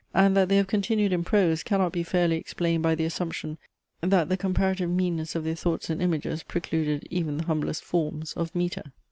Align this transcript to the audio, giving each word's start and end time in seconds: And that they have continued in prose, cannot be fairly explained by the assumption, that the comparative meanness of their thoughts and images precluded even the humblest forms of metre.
And 0.15 0.35
that 0.35 0.49
they 0.49 0.57
have 0.57 0.65
continued 0.65 1.13
in 1.13 1.23
prose, 1.23 1.61
cannot 1.61 1.91
be 1.91 2.01
fairly 2.01 2.35
explained 2.35 2.81
by 2.81 2.95
the 2.95 3.05
assumption, 3.05 3.59
that 4.01 4.29
the 4.29 4.35
comparative 4.35 4.89
meanness 4.89 5.35
of 5.35 5.43
their 5.43 5.53
thoughts 5.53 5.91
and 5.91 6.01
images 6.01 6.41
precluded 6.41 7.07
even 7.11 7.37
the 7.37 7.43
humblest 7.45 7.83
forms 7.83 8.33
of 8.33 8.55
metre. 8.55 8.93